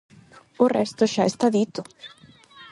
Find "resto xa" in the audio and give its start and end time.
0.77-1.23